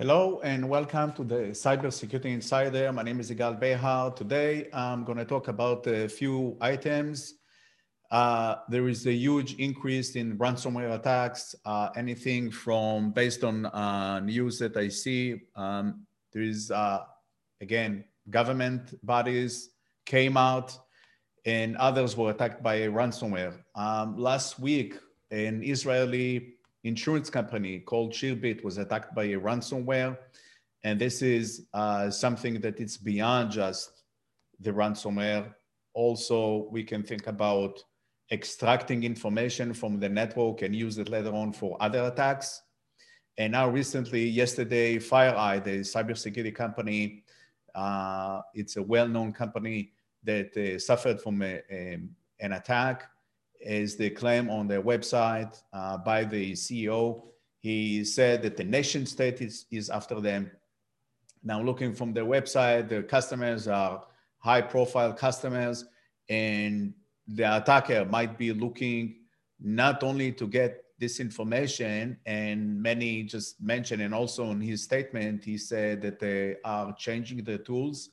[0.00, 2.90] Hello and welcome to the Cybersecurity Insider.
[2.90, 4.12] My name is Igal Behar.
[4.12, 7.34] Today I'm going to talk about a few items.
[8.10, 11.54] Uh, there is a huge increase in ransomware attacks.
[11.66, 17.00] Uh, anything from based on uh, news that I see, um, there is uh,
[17.60, 19.68] again government bodies
[20.06, 20.78] came out
[21.44, 23.52] and others were attacked by ransomware.
[23.74, 24.94] Um, last week,
[25.30, 26.54] an Israeli
[26.84, 30.16] insurance company called Shirbit was attacked by a ransomware.
[30.82, 34.04] And this is uh, something that it's beyond just
[34.60, 35.54] the ransomware.
[35.92, 37.82] Also, we can think about
[38.32, 42.62] extracting information from the network and use it later on for other attacks.
[43.36, 47.24] And now recently, yesterday, FireEye, the cybersecurity company,
[47.74, 49.92] uh, it's a well-known company
[50.24, 51.98] that uh, suffered from a, a,
[52.40, 53.08] an attack
[53.60, 57.22] is the claim on their website uh, by the CEO.
[57.58, 60.50] He said that the nation state is, is after them.
[61.42, 64.04] Now, looking from their website, the customers are
[64.38, 65.84] high profile customers,
[66.28, 66.94] and
[67.26, 69.16] the attacker might be looking
[69.60, 75.44] not only to get this information, and many just mentioned, and also in his statement,
[75.44, 78.10] he said that they are changing the tools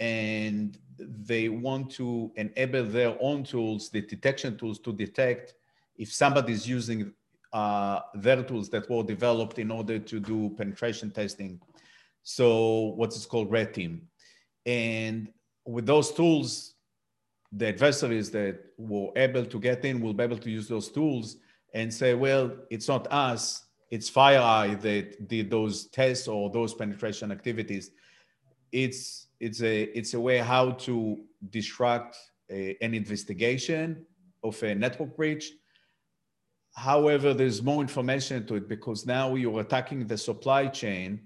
[0.00, 5.54] and they want to enable their own tools, the detection tools, to detect
[5.96, 7.12] if somebody is using
[7.52, 11.60] uh, their tools that were developed in order to do penetration testing.
[12.22, 14.08] So what's it called red team.
[14.64, 15.28] And
[15.64, 16.74] with those tools,
[17.52, 21.36] the adversaries that were able to get in will be able to use those tools
[21.72, 27.30] and say, well, it's not us, it's FireEye that did those tests or those penetration
[27.30, 27.90] activities.
[28.72, 31.18] It's it's a it's a way how to
[31.50, 32.16] distract
[32.50, 34.04] a, eh, an investigation
[34.42, 35.52] of a network breach.
[36.74, 41.20] However, there's more information to it because now you're attacking the supply chain,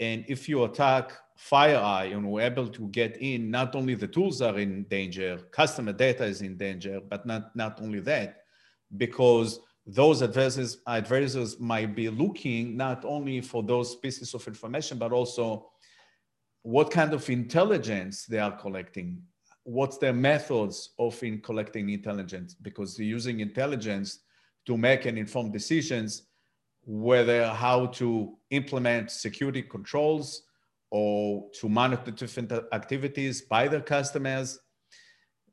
[0.00, 4.42] and if you attack FireEye and we're able to get in, not only the tools
[4.42, 8.42] are in danger, customer data is in danger, but not not only that,
[8.96, 15.12] because those adversaries, adversaries might be looking not only for those pieces of information, but
[15.12, 15.70] also
[16.62, 19.22] what kind of intelligence they are collecting,
[19.64, 24.20] what's their methods of in collecting intelligence, because they're using intelligence
[24.66, 26.24] to make and inform decisions
[26.84, 30.42] whether how to implement security controls
[30.90, 34.58] or to monitor different activities by their customers.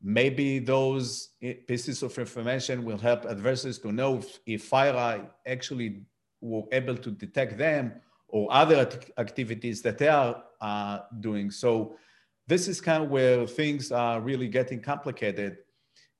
[0.01, 1.29] Maybe those
[1.67, 6.03] pieces of information will help adversaries to know if, if FireEye actually
[6.41, 7.93] were able to detect them
[8.27, 11.51] or other activities that they are uh, doing.
[11.51, 11.97] So
[12.47, 15.57] this is kind of where things are really getting complicated.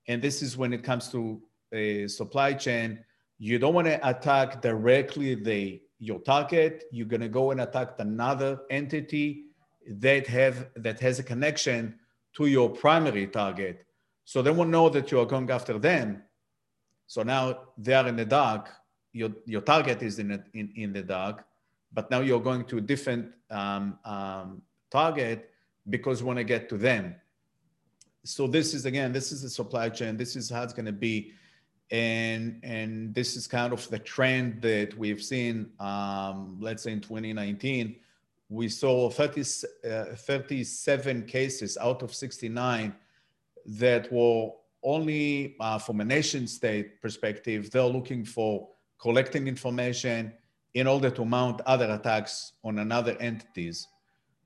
[0.07, 2.99] And this is when it comes to a supply chain,
[3.39, 6.83] you don't want to attack directly the your target.
[6.91, 9.45] You're going to go and attack another entity
[9.87, 11.95] that have that has a connection
[12.35, 13.85] to your primary target.
[14.25, 16.23] So they won't know that you are going after them.
[17.07, 18.69] So now they are in the dark.
[19.13, 21.46] Your, your target is in, in, in the dark
[21.93, 24.61] but now you're going to a different um, um,
[24.91, 25.49] target
[25.89, 27.15] because you want to get to them.
[28.23, 30.17] So this is again, this is the supply chain.
[30.17, 31.31] This is how it's going to be,
[31.91, 35.71] and and this is kind of the trend that we've seen.
[35.79, 37.95] Um, let's say in 2019,
[38.49, 39.41] we saw 30,
[39.89, 42.93] uh, 37 cases out of 69
[43.65, 44.51] that were
[44.83, 47.71] only uh, from a nation state perspective.
[47.71, 50.33] They're looking for collecting information
[50.77, 53.87] in order to mount other attacks on another entities.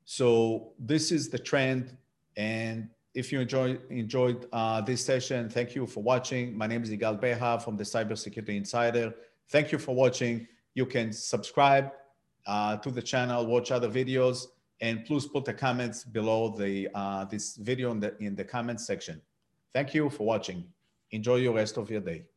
[0.05, 1.97] So this is the trend.
[2.37, 6.57] And if you enjoy, enjoyed uh, this session, thank you for watching.
[6.57, 9.13] My name is Igal Behar from the Cybersecurity Insider.
[9.49, 10.47] Thank you for watching.
[10.73, 11.91] You can subscribe
[12.47, 14.45] uh, to the channel, watch other videos,
[14.79, 18.87] and please put the comments below the uh, this video in the, in the comments
[18.87, 19.21] section.
[19.73, 20.63] Thank you for watching.
[21.11, 22.30] Enjoy your rest of your day.